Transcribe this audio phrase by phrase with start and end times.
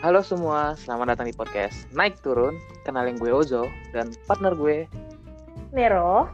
[0.00, 2.56] Halo semua, selamat datang di podcast Naik Turun.
[2.88, 4.88] Kenalin gue Ozo dan partner gue.
[5.76, 6.24] Nero.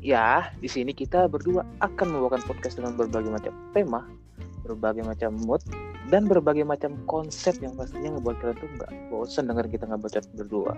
[0.00, 4.08] Ya, di sini kita berdua akan membawakan podcast dengan berbagai macam tema,
[4.64, 5.60] berbagai macam mood,
[6.08, 10.72] dan berbagai macam konsep yang pastinya ngebuat kalian tuh nggak bosan denger kita ngebacot berdua.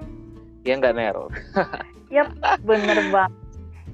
[0.67, 1.31] Ya nggak Nero?
[2.11, 2.35] Yap,
[2.67, 3.39] bener banget.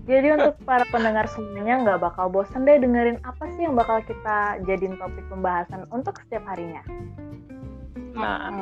[0.08, 4.56] Jadi untuk para pendengar semuanya nggak bakal bosan deh dengerin apa sih yang bakal kita
[4.64, 6.80] jadiin topik pembahasan untuk setiap harinya.
[8.12, 8.60] Nah,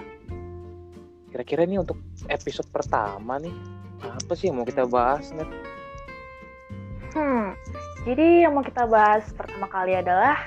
[1.30, 1.98] kira-kira ini untuk
[2.30, 3.54] episode pertama nih,
[4.02, 5.50] apa sih yang mau kita bahas, Net?
[7.10, 7.58] Hmm,
[8.06, 10.38] jadi yang mau kita bahas pertama kali adalah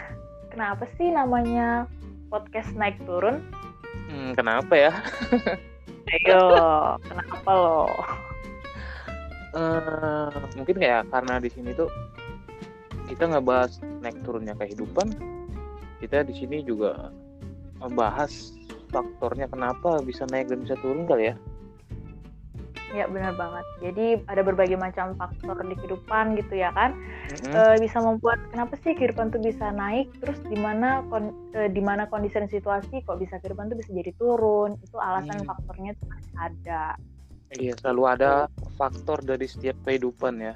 [0.48, 1.84] kenapa sih namanya
[2.32, 3.44] podcast naik turun?
[4.08, 4.92] Hmm, kenapa ya?
[6.14, 6.44] Ayo,
[7.04, 7.88] kenapa lo?
[9.54, 11.92] Eh, mungkin kayak karena di sini tuh
[13.12, 15.14] kita ngebahas naik turunnya kehidupan,
[16.02, 17.12] kita di sini juga
[17.84, 18.56] membahas
[18.94, 21.36] faktornya kenapa bisa naik dan bisa turun kali ya.
[22.94, 23.66] Ya benar banget.
[23.82, 26.94] Jadi ada berbagai macam faktor di kehidupan gitu ya kan,
[27.34, 27.58] Mm-mm.
[27.58, 31.82] Eh, bisa membuat kenapa sih kehidupan tuh bisa naik, terus di mana kon- eh, di
[31.82, 35.50] mana kondisi dan situasi kok bisa kehidupan tuh bisa jadi turun, itu alasan Hmm.
[35.50, 36.94] faktornya tuh ada.
[37.50, 38.32] Iya, selalu ada
[38.78, 40.54] faktor dari setiap kehidupan ya.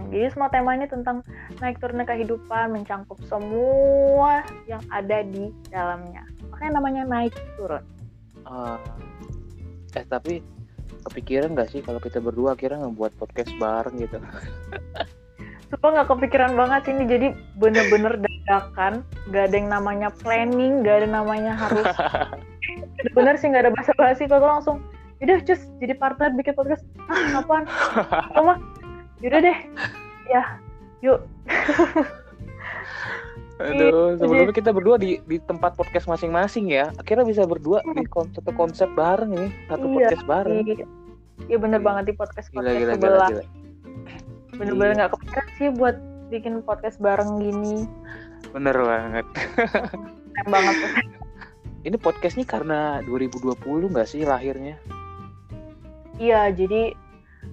[0.00, 1.20] Jadi semua tema ini tentang
[1.60, 6.24] naik turunnya kehidupan, mencangkup semua yang ada di dalamnya.
[6.60, 7.80] Makanya namanya naik turun.
[8.44, 8.78] Eh,
[9.96, 10.44] eh tapi
[11.08, 14.20] kepikiran nggak sih kalau kita berdua kira ngebuat podcast bareng gitu?
[15.72, 19.00] Sumpah nggak kepikiran banget sih ini, jadi bener-bener dadakan,
[19.32, 21.86] gak ada yang namanya planning, gak ada namanya harus
[23.16, 24.84] bener sih nggak ada basa-basi, kalau langsung
[25.24, 27.64] yaudah cus jadi partner bikin podcast, ah apaan?
[28.36, 28.52] Kamu
[29.24, 29.58] yaudah deh,
[30.28, 30.60] ya
[31.00, 31.24] yuk.
[33.60, 36.88] Aduh, sebelumnya kita berdua di di tempat podcast masing-masing ya.
[36.96, 40.56] Akhirnya bisa berdua di kon- satu konsep bareng nih, satu Iya, podcast bareng.
[40.64, 40.86] Iya,
[41.46, 43.28] Iya bener banget di podcast podcast gila gila sebelah.
[43.28, 43.44] gila.
[44.56, 44.98] Bener-bener Iya.
[44.98, 45.96] nggak kepikiran sih buat
[46.28, 47.76] bikin podcast bareng gini.
[48.50, 49.26] Bener banget.
[49.56, 50.76] Keren banget.
[51.88, 53.56] Ini podcastnya karena 2020
[53.88, 54.76] nggak sih lahirnya?
[56.16, 56.92] Iya, jadi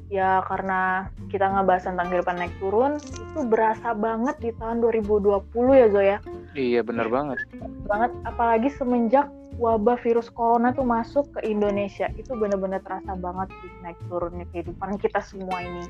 [0.07, 5.43] ya karena kita ngebahas tentang kehidupan naik turun, itu berasa banget di tahun 2020
[5.75, 6.17] ya Zoya.
[6.55, 7.37] Iya bener banget.
[7.85, 9.27] Banget, apalagi semenjak
[9.59, 12.07] wabah virus corona tuh masuk ke Indonesia.
[12.15, 15.83] Itu bener-bener terasa banget di naik turunnya kehidupan kita semua ini.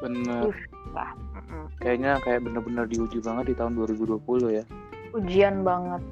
[0.00, 0.50] Bener.
[0.90, 1.70] Mm-mm.
[1.78, 4.64] Kayaknya kayak bener-bener diuji banget di tahun 2020 ya.
[5.10, 6.02] ujian banget.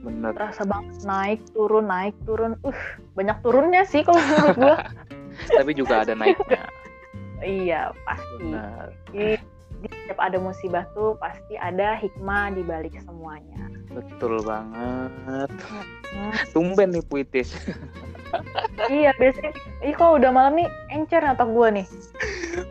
[0.00, 0.32] Bener.
[0.32, 2.56] Terasa banget naik turun, naik turun.
[2.64, 2.80] Uh,
[3.12, 4.76] banyak turunnya sih kalau menurut gua.
[5.60, 6.64] Tapi juga ada naiknya.
[7.42, 8.44] iya, pasti.
[8.44, 8.86] Bener.
[9.12, 9.26] Di,
[9.84, 13.68] di setiap ada musibah tuh pasti ada hikmah di balik semuanya.
[13.92, 15.50] Betul banget.
[16.52, 17.52] Tumben nih puitis.
[18.92, 19.52] iya, biasanya
[19.84, 21.86] ih kok udah malam nih encer otak gua nih.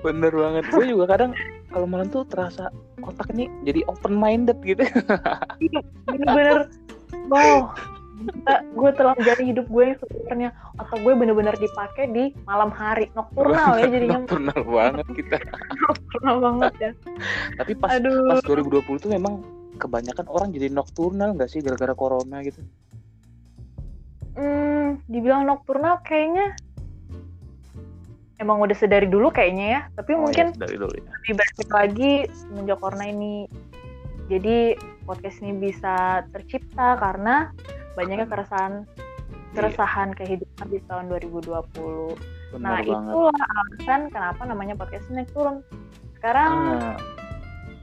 [0.02, 0.64] Bener banget.
[0.74, 1.32] Gue juga kadang
[1.70, 2.70] kalau malam tuh terasa
[3.06, 4.86] otak ini jadi open minded gitu.
[6.10, 6.70] Bener-bener
[7.30, 7.74] wow.
[8.72, 13.76] Gue telah menjadi hidup gue yang sebenarnya otak gue bener-bener dipakai di malam hari nokturnal
[13.76, 15.38] ya jadinya Nocturnal banget kita.
[15.82, 16.92] nokturnal banget ya.
[17.56, 18.30] Tapi pas Aduh.
[18.30, 19.44] pas 2020 tuh memang
[19.76, 22.64] kebanyakan orang jadi nocturnal nggak sih gara-gara corona gitu.
[24.36, 26.56] Hmm, dibilang nokturnal kayaknya
[28.38, 29.82] emang udah sedari dulu kayaknya ya.
[29.94, 31.04] Tapi Oh, mungkin iya, dari dulu ya.
[31.20, 33.48] lebih baik lagi semenjak corona ini.
[34.26, 34.74] Jadi
[35.06, 37.54] podcast ini bisa tercipta karena
[37.96, 38.84] banyaknya keresahan
[39.56, 41.56] keresahan kehidupan di tahun 2020.
[42.56, 43.12] Benar nah, banget.
[43.16, 45.64] itulah alasan kenapa namanya podcast ini turun.
[46.20, 46.96] Sekarang Ah,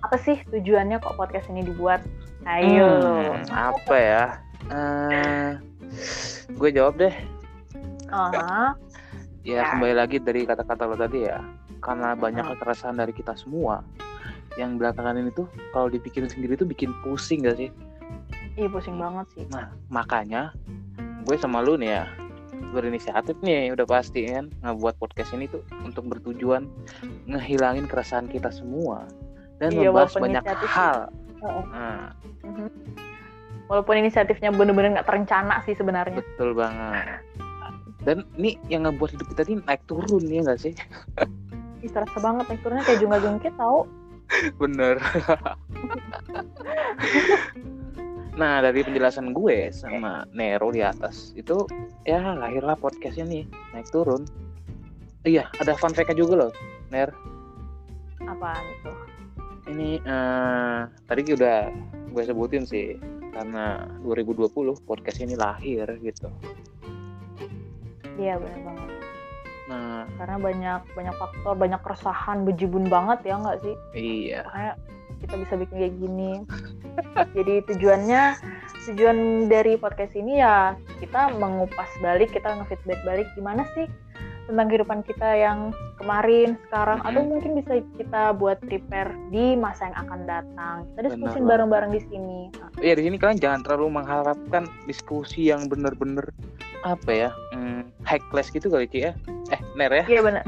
[0.02, 2.04] apa sih tujuannya kok podcast ini dibuat?
[2.44, 2.88] Ayo.
[3.00, 4.24] hmm, apa ya?
[4.68, 5.50] Eh,
[6.52, 7.14] gue jawab deh.
[8.12, 8.76] Aha.
[9.42, 9.62] Ya Ya.
[9.74, 11.40] kembali lagi dari kata-kata lo tadi ya.
[11.80, 13.82] Karena banyak keresahan dari kita semua.
[14.54, 17.72] Yang belakangan ini tuh kalau dipikirin sendiri tuh bikin pusing gak sih?
[18.56, 19.44] Ih, pusing banget sih.
[19.48, 20.52] Nah, makanya
[21.24, 22.04] gue sama lu nih ya
[22.72, 26.66] berinisiatif nih udah pasti kan ngebuat podcast ini tuh untuk bertujuan
[27.28, 29.04] ngehilangin keresahan kita semua
[29.60, 30.98] dan Iya, membahas banyak hal.
[31.42, 31.64] Heeh.
[31.68, 32.68] Nah, Mhm.
[33.70, 36.20] Walaupun inisiatifnya bener-bener nggak terencana sih sebenarnya.
[36.20, 37.24] betul banget.
[38.02, 40.74] Dan ini yang ngebuat hidup kita ini naik turun ya gak sih?
[41.80, 43.86] Ih, terasa banget teksturnya kayak jungkit tau.
[44.58, 44.98] Bener.
[48.32, 51.68] nah dari penjelasan gue sama Nero di atas itu
[52.08, 53.44] ya lahirlah podcastnya nih
[53.76, 54.24] naik turun.
[55.22, 56.52] Iya ada fun fact juga loh,
[56.90, 57.12] Ner.
[58.24, 58.92] Apaan itu?
[59.70, 61.70] Ini eh tadi udah
[62.12, 62.96] gue sebutin sih
[63.32, 64.48] karena 2020
[64.84, 66.28] podcast ini lahir gitu.
[68.16, 68.88] Iya benar banget.
[69.70, 73.74] Nah, Karena banyak banyak faktor, banyak keresahan, bejibun banget ya nggak sih?
[73.96, 74.42] iya.
[74.52, 74.76] Kayak
[75.32, 76.32] kita bisa bikin kayak gini.
[77.40, 78.22] Jadi tujuannya
[78.92, 83.88] tujuan dari podcast ini ya kita mengupas balik, kita ngefeedback balik gimana sih
[84.44, 89.96] tentang kehidupan kita yang kemarin, sekarang, atau mungkin bisa kita buat prepare di masa yang
[90.04, 90.76] akan datang.
[90.92, 92.38] Kita diskusin Benar bareng-bareng di sini.
[92.84, 96.28] Iya di sini kalian jangan terlalu mengharapkan diskusi yang bener-bener
[96.82, 99.16] apa ya hmm, high class gitu kali Ci ya.
[99.48, 100.04] Eh, Ner ya.
[100.04, 100.44] Iya benar.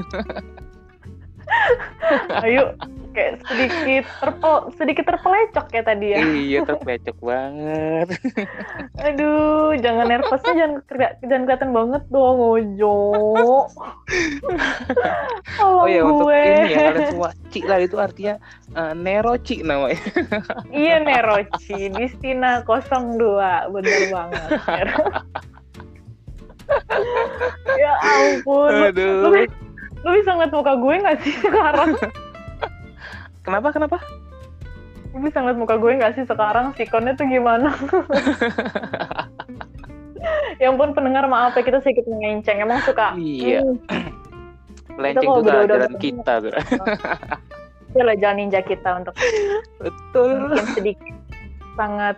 [2.44, 2.76] Ayo
[3.14, 6.18] kayak sedikit terpel sedikit terpelecok ya tadi ya.
[6.20, 8.08] Iya terpecok banget.
[9.06, 12.96] Aduh, jangan nervousnya jangan keli- jangan kelihatan banget dong, Ojo.
[15.60, 16.40] Oh ya untuk gue.
[16.42, 18.34] ini ya kalian semua Ci lah itu artinya
[18.74, 20.00] eh, Nero Ci namanya.
[20.74, 24.48] Iya Neroci, Distina 02, bener banget.
[24.66, 24.98] Nero.
[27.76, 29.30] ya ampun, lu, Aduh.
[29.30, 29.52] bi-
[30.02, 31.90] lu bisa ngeliat muka gue gak sih sekarang?
[33.44, 34.00] Kenapa kenapa?
[35.12, 36.72] Lu bisa ngeliat muka gue gak sih sekarang?
[36.74, 37.70] Sikonnya tuh gimana?
[40.62, 43.60] ya ampun pendengar maaf ya kita sedikit mengenceng emang suka Iya.
[43.60, 43.76] hmm,
[44.96, 46.52] Melenceng itu berdua-dua jalan kita tuh.
[47.84, 49.14] itu adalah jalan ninja kita untuk
[49.82, 50.48] Betul.
[50.48, 51.14] mungkin sedikit
[51.74, 52.16] sangat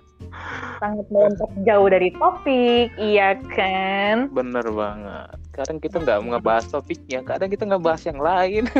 [0.77, 4.29] sangat melompat jauh dari topik, iya kan?
[4.29, 5.37] Bener banget.
[5.57, 8.65] Kadang kita nggak mau ngebahas topiknya, kadang kita ngebahas yang lain.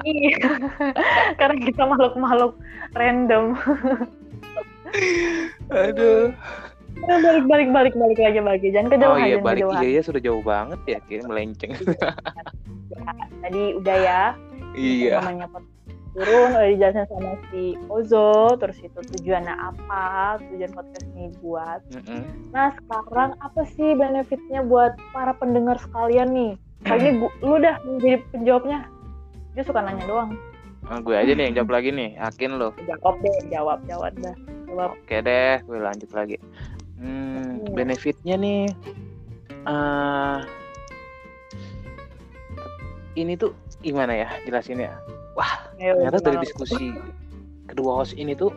[0.00, 0.48] Iya,
[1.36, 2.56] karena kita makhluk-makhluk
[2.96, 3.52] random.
[5.68, 6.32] Aduh.
[7.00, 9.80] Ya, balik balik balik balik lagi balik jangan Oh kejauhan iya jangan balik kejauhan.
[9.80, 11.72] iya iya sudah jauh banget ya kira melenceng.
[13.40, 14.22] Tadi udah ya,
[14.74, 15.20] iya.
[15.22, 15.46] namanya
[16.10, 21.80] turun udah dijelasin sama si Ozo, terus itu tujuannya apa, tujuan podcast ini buat.
[21.94, 22.22] Mm-mm.
[22.50, 26.52] Nah sekarang apa sih benefitnya buat para pendengar sekalian nih?
[26.82, 28.78] Kali ini lu dah menjadi penjawabnya.
[29.54, 30.30] Dia suka nanya doang.
[30.88, 32.74] Ah, gue aja nih yang jawab lagi nih, yakin lo.
[32.82, 34.34] Jawab deh, jawab, jawab dah.
[34.66, 34.90] Jawab.
[34.98, 36.36] Oke deh, gue lanjut lagi.
[36.98, 37.72] Hmm, Iya.
[37.76, 38.64] benefitnya nih,
[39.64, 40.38] eh
[43.16, 44.96] ini tuh gimana ya jelasinnya?
[45.80, 46.92] Ayo, Ternyata dari diskusi
[47.66, 48.52] kedua host ini tuh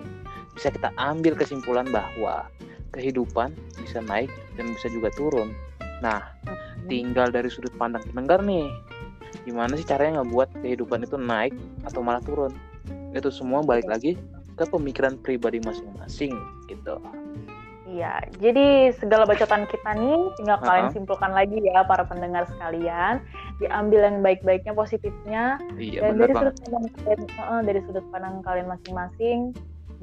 [0.53, 2.45] bisa kita ambil kesimpulan bahwa
[2.93, 5.49] kehidupan bisa naik dan bisa juga turun.
[6.03, 6.91] Nah, Hmm.
[6.91, 8.67] tinggal dari sudut pandang pendengar nih,
[9.47, 11.55] gimana sih caranya ngebuat kehidupan itu naik
[11.87, 12.51] atau malah turun?
[13.15, 14.19] Itu semua balik lagi
[14.59, 16.35] ke pemikiran pribadi masing-masing
[16.69, 16.99] gitu.
[17.93, 20.95] Iya, jadi segala bacotan kita nih tinggal kalian Uh-uh.
[20.97, 23.21] simpulkan lagi ya para pendengar sekalian.
[23.61, 26.53] Diambil yang baik-baiknya, positifnya, Iya dan benar dari banget.
[26.57, 29.39] sudut pandang kalian, dari sudut pandang kalian masing-masing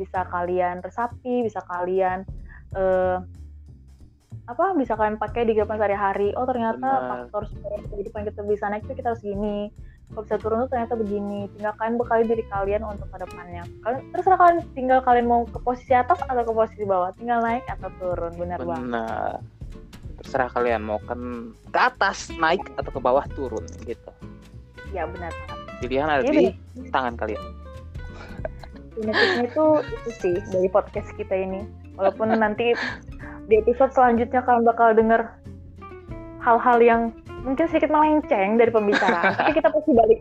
[0.01, 2.25] bisa kalian resapi, bisa kalian
[2.73, 3.19] eh,
[4.49, 4.65] apa?
[4.75, 6.33] Bisa kalian pakai di kehidupan sehari-hari.
[6.35, 7.09] Oh ternyata Benar.
[7.11, 9.71] faktor supaya kehidupan kita bisa naik itu kita harus gini.
[10.11, 11.47] Kalau bisa turun tuh ternyata begini.
[11.55, 13.63] Tinggal kalian bekali diri kalian untuk ke depannya.
[13.87, 17.15] Kalian terserah kalian tinggal kalian mau ke posisi atas atau ke posisi bawah.
[17.15, 18.35] Tinggal naik atau turun.
[18.35, 19.39] Benar banget.
[20.31, 24.11] Terserah kalian mau kan ke atas naik atau ke bawah turun gitu.
[24.95, 25.35] Ya benar.
[25.83, 27.43] Pilihan ada Iya, di tangan kalian.
[28.95, 31.67] benefitnya itu itu sih dari podcast kita ini
[31.99, 32.79] walaupun nanti
[33.49, 35.25] di episode selanjutnya kalian bakal denger
[36.39, 37.01] hal-hal yang
[37.41, 40.19] mungkin sedikit melenceng dari pembicaraan tapi kita pasti balik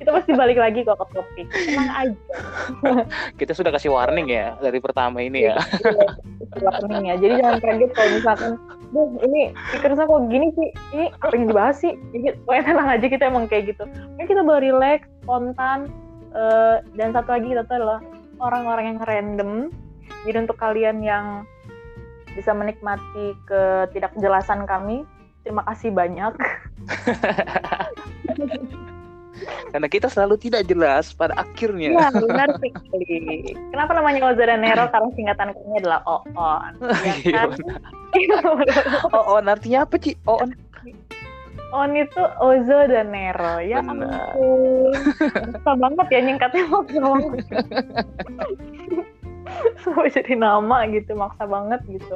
[0.00, 1.46] kita pasti balik lagi kok ke topik.
[1.52, 2.34] Tenang aja.
[3.40, 5.56] Kita sudah kasih warning ya dari pertama ini ya.
[6.58, 7.14] warning ya.
[7.20, 8.52] Jadi jangan kaget kalau misalkan
[8.94, 10.68] Duh, ini speakersnya kok gini sih?
[10.94, 11.98] Ini apa yang dibahas sih?
[12.14, 13.84] Jadi pokoknya tenang aja kita emang kayak gitu.
[13.90, 15.90] Mungkin kita baru relax spontan
[16.30, 17.98] eh, dan satu lagi kita tuh adalah
[18.38, 19.50] orang-orang yang random.
[20.22, 21.42] Jadi untuk kalian yang
[22.38, 25.06] bisa menikmati ketidakjelasan kami
[25.44, 26.32] terima kasih banyak.
[29.74, 31.90] Karena kita selalu tidak jelas pada akhirnya.
[31.90, 33.42] Iya benar sekali
[33.74, 34.86] kenapa namanya Ozo dan Nero?
[34.94, 36.72] Karena singkatan kami adalah Oon.
[37.26, 37.50] Ya
[38.14, 39.10] Iya, kan?
[39.10, 40.14] Oh, oh, artinya apa Ci?
[40.30, 40.38] Oh,
[41.74, 43.58] On itu Ozo dan Nero.
[43.58, 44.38] Ya Benar.
[44.38, 44.94] ampun.
[45.50, 47.42] Maksa banget ya nyingkatnya banget
[49.82, 52.14] Sampai jadi nama gitu maksa banget gitu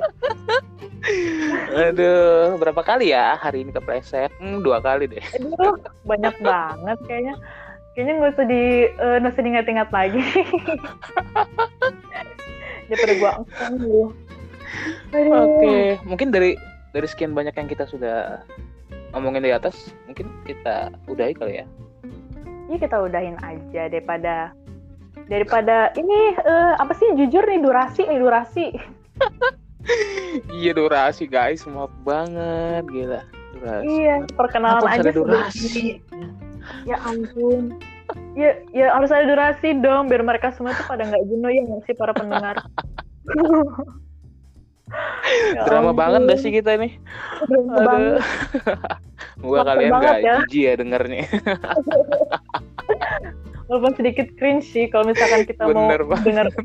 [1.72, 4.34] aduh, berapa kali ya hari ini kepleset?
[4.42, 5.22] Hmm, dua kali deh.
[5.38, 7.34] Aduh banyak banget kayaknya
[7.98, 10.22] Kayaknya nggak usah di eh, nggak usah diingat-ingat lagi
[12.88, 14.04] Daripada gua angkang dulu.
[15.10, 16.54] Oke, mungkin dari
[16.94, 18.38] dari sekian banyak yang kita sudah
[19.12, 21.66] ngomongin di atas, mungkin kita udahi kali ya.
[22.70, 24.54] Ini kita udahin aja daripada
[25.28, 28.66] daripada ini eh, apa sih jujur nih durasi nih durasi
[30.52, 33.20] iya durasi guys maaf banget gila
[33.56, 36.00] durasi Iya, perkenalan harus aja durasi
[36.84, 37.80] Ya ampun.
[38.36, 41.82] Ya, ya harus ada durasi dong biar mereka semua tuh pada nggak jenuh ya nggak
[41.88, 42.56] sih para pendengar.
[45.52, 46.96] Ya drama ampun, banget dah sih kita nih
[47.44, 47.84] drama Aduh.
[47.84, 48.16] banget.
[49.44, 50.36] Lapar kalian banget gak ya.
[50.48, 51.24] jijik ya dengernya
[53.68, 56.48] Walaupun sedikit cringe sih kalau misalkan kita Bener mau dengar.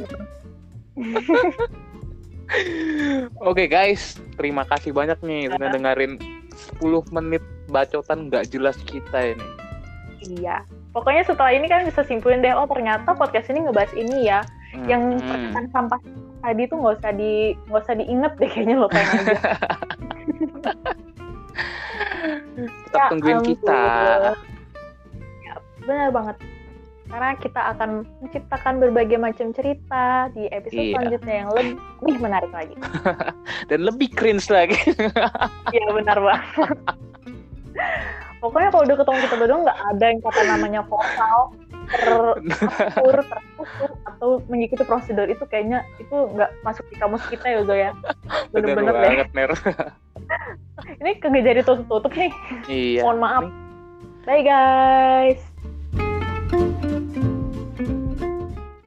[3.41, 6.15] Oke guys, terima kasih banyak nih sudah dengerin
[6.79, 6.79] 10
[7.11, 9.47] menit bacotan nggak jelas kita ini.
[10.39, 10.63] Iya.
[10.93, 14.45] Pokoknya setelah ini kan bisa simpulin deh, oh ternyata podcast ini ngebahas ini ya.
[14.85, 15.27] Yang Hmm.
[15.27, 15.99] perkataan sampah
[16.39, 17.33] tadi tuh nggak usah di
[17.67, 19.33] nggak usah diinget deh kayaknya lupain aja.
[22.63, 23.47] tetap Ya tungguin ampun.
[23.49, 23.81] kita.
[25.41, 26.35] Ya, benar banget.
[27.13, 27.89] Karena kita akan
[28.19, 30.93] menciptakan berbagai macam cerita di episode Iya.
[30.97, 32.73] selanjutnya yang lebih menarik lagi.
[33.69, 34.73] Dan lebih cringe lagi.
[35.77, 36.73] Iya benar banget.
[38.41, 41.37] Pokoknya kalau udah ketemu kita berdua nggak ada yang kata namanya vokal
[41.83, 42.35] teratur,
[43.21, 47.91] tertutup atau mengikuti prosedur itu kayaknya itu nggak masuk di kamus kita ya Zo ya.
[48.49, 49.01] Bener Bener-bener deh.
[49.05, 49.51] banget, Ner.
[50.97, 52.31] Ini kagak jadi tutup-tutup nih.
[52.65, 53.01] Iya.
[53.05, 53.43] Mohon maaf.
[54.25, 55.52] Bye guys.